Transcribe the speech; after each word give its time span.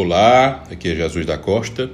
Olá, 0.00 0.62
aqui 0.70 0.90
é 0.90 0.94
Jesus 0.94 1.26
da 1.26 1.36
Costa. 1.36 1.90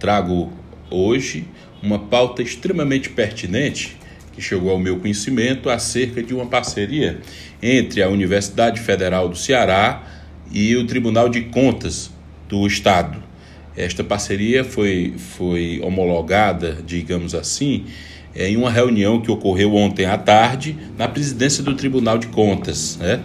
Trago 0.00 0.52
hoje 0.90 1.44
uma 1.80 1.96
pauta 1.96 2.42
extremamente 2.42 3.08
pertinente 3.08 3.96
que 4.32 4.42
chegou 4.42 4.72
ao 4.72 4.80
meu 4.80 4.98
conhecimento 4.98 5.70
acerca 5.70 6.20
de 6.24 6.34
uma 6.34 6.46
parceria 6.46 7.20
entre 7.62 8.02
a 8.02 8.08
Universidade 8.08 8.80
Federal 8.80 9.28
do 9.28 9.36
Ceará 9.36 10.02
e 10.50 10.74
o 10.74 10.88
Tribunal 10.88 11.28
de 11.28 11.42
Contas 11.42 12.10
do 12.48 12.66
Estado. 12.66 13.22
Esta 13.76 14.02
parceria 14.02 14.64
foi, 14.64 15.14
foi 15.16 15.80
homologada, 15.84 16.76
digamos 16.84 17.32
assim, 17.32 17.84
em 18.34 18.56
uma 18.56 18.72
reunião 18.72 19.20
que 19.20 19.30
ocorreu 19.30 19.72
ontem 19.76 20.04
à 20.04 20.18
tarde 20.18 20.76
na 20.98 21.06
presidência 21.06 21.62
do 21.62 21.76
Tribunal 21.76 22.18
de 22.18 22.26
Contas. 22.26 22.96
Né? 22.96 23.22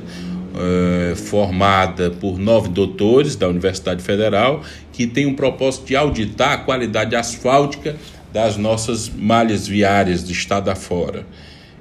Eh, 0.53 1.15
formada 1.15 2.11
por 2.11 2.37
nove 2.37 2.67
doutores 2.67 3.37
da 3.37 3.47
Universidade 3.47 4.03
Federal, 4.03 4.61
que 4.91 5.07
tem 5.07 5.25
um 5.25 5.33
propósito 5.33 5.85
de 5.85 5.95
auditar 5.95 6.51
a 6.51 6.57
qualidade 6.57 7.15
asfáltica 7.15 7.95
das 8.33 8.57
nossas 8.57 9.07
malhas 9.07 9.65
viárias 9.65 10.25
de 10.25 10.33
estado 10.33 10.69
afora. 10.69 11.25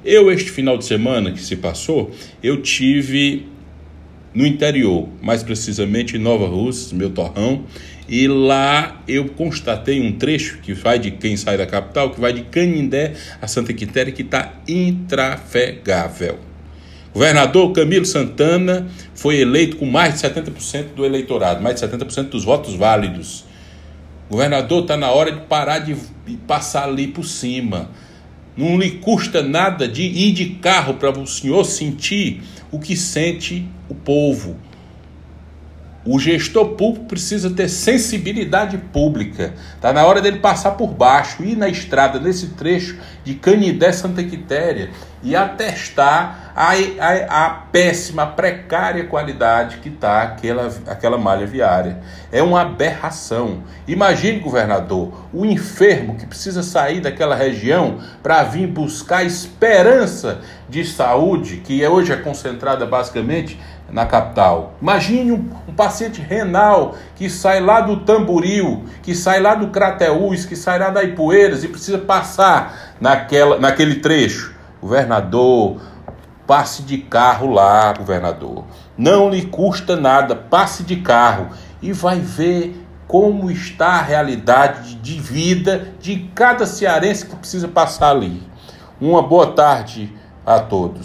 Eu, 0.04 0.30
este 0.30 0.52
final 0.52 0.78
de 0.78 0.84
semana 0.84 1.32
que 1.32 1.40
se 1.40 1.56
passou, 1.56 2.12
eu 2.40 2.62
tive 2.62 3.48
no 4.32 4.46
interior, 4.46 5.08
mais 5.20 5.42
precisamente 5.42 6.16
em 6.16 6.20
Nova 6.20 6.46
Rússia, 6.46 6.96
meu 6.96 7.10
torrão, 7.10 7.64
e 8.08 8.28
lá 8.28 9.02
eu 9.08 9.30
constatei 9.30 10.00
um 10.00 10.12
trecho 10.12 10.58
que 10.58 10.72
vai 10.72 11.00
de 11.00 11.10
quem 11.10 11.36
sai 11.36 11.58
da 11.58 11.66
capital, 11.66 12.10
que 12.10 12.20
vai 12.20 12.32
de 12.32 12.42
Canindé 12.42 13.14
a 13.42 13.48
Santa 13.48 13.72
Quitéria, 13.72 14.12
que 14.12 14.22
está 14.22 14.54
intrafegável. 14.68 16.49
Governador 17.12 17.72
Camilo 17.72 18.06
Santana 18.06 18.86
foi 19.14 19.40
eleito 19.40 19.76
com 19.76 19.86
mais 19.86 20.14
de 20.14 20.28
70% 20.28 20.94
do 20.94 21.04
eleitorado, 21.04 21.60
mais 21.60 21.80
de 21.80 21.86
70% 21.86 22.28
dos 22.28 22.44
votos 22.44 22.74
válidos. 22.74 23.44
Governador, 24.30 24.82
está 24.82 24.96
na 24.96 25.10
hora 25.10 25.32
de 25.32 25.40
parar 25.40 25.80
de 25.80 25.96
passar 26.46 26.84
ali 26.84 27.08
por 27.08 27.24
cima. 27.24 27.90
Não 28.56 28.78
lhe 28.78 28.92
custa 28.92 29.42
nada 29.42 29.88
de 29.88 30.02
ir 30.02 30.32
de 30.32 30.50
carro 30.50 30.94
para 30.94 31.10
o 31.10 31.26
senhor 31.26 31.64
sentir 31.64 32.42
o 32.70 32.78
que 32.78 32.96
sente 32.96 33.66
o 33.88 33.94
povo. 33.94 34.56
O 36.04 36.18
gestor 36.18 36.76
público 36.76 37.06
precisa 37.06 37.50
ter 37.50 37.68
sensibilidade 37.68 38.78
pública. 38.78 39.52
Está 39.74 39.92
na 39.92 40.04
hora 40.06 40.22
dele 40.22 40.38
passar 40.38 40.72
por 40.72 40.88
baixo, 40.94 41.44
ir 41.44 41.56
na 41.56 41.68
estrada, 41.68 42.18
nesse 42.18 42.48
trecho 42.50 42.96
de 43.22 43.34
Canidé 43.34 43.92
Santa 43.92 44.22
Quitéria 44.24 44.90
e 45.22 45.36
atestar 45.36 46.49
a, 46.60 46.74
a, 46.74 47.46
a 47.46 47.50
péssima, 47.72 48.26
precária 48.26 49.06
qualidade 49.06 49.78
que 49.78 49.88
está 49.88 50.20
aquela, 50.20 50.70
aquela 50.86 51.16
malha 51.16 51.46
viária. 51.46 52.00
É 52.30 52.42
uma 52.42 52.60
aberração. 52.60 53.62
Imagine, 53.88 54.40
governador, 54.40 55.10
o 55.32 55.46
enfermo 55.46 56.16
que 56.16 56.26
precisa 56.26 56.62
sair 56.62 57.00
daquela 57.00 57.34
região 57.34 57.98
para 58.22 58.42
vir 58.42 58.66
buscar 58.66 59.24
esperança 59.24 60.42
de 60.68 60.84
saúde, 60.84 61.62
que 61.64 61.84
hoje 61.86 62.12
é 62.12 62.16
concentrada 62.16 62.84
basicamente 62.84 63.58
na 63.90 64.04
capital. 64.04 64.74
Imagine 64.82 65.32
um, 65.32 65.50
um, 65.66 65.72
paciente 65.72 66.20
renal 66.20 66.94
que 67.16 67.30
sai 67.30 67.60
lá 67.60 67.80
do 67.80 68.00
Tamboril, 68.00 68.84
que 69.02 69.14
sai 69.14 69.40
lá 69.40 69.54
do 69.54 69.68
Crateús, 69.68 70.44
que 70.44 70.54
sai 70.54 70.78
lá 70.78 70.90
da 70.90 71.02
Ipueiras 71.02 71.64
e 71.64 71.68
precisa 71.68 71.96
passar 71.96 72.96
naquela, 73.00 73.58
naquele 73.58 73.96
trecho. 73.96 74.54
Governador, 74.80 75.80
passe 76.50 76.82
de 76.82 76.98
carro 76.98 77.52
lá, 77.52 77.92
governador. 77.92 78.64
Não 78.98 79.30
lhe 79.30 79.46
custa 79.46 79.94
nada, 79.94 80.34
passe 80.34 80.82
de 80.82 80.96
carro 80.96 81.50
e 81.80 81.92
vai 81.92 82.18
ver 82.18 82.84
como 83.06 83.52
está 83.52 83.90
a 83.90 84.02
realidade 84.02 84.96
de 84.96 85.20
vida 85.20 85.94
de 86.00 86.28
cada 86.34 86.66
cearense 86.66 87.24
que 87.24 87.36
precisa 87.36 87.68
passar 87.68 88.10
ali. 88.10 88.42
Uma 89.00 89.22
boa 89.22 89.52
tarde 89.52 90.12
a 90.44 90.58
todos. 90.58 90.98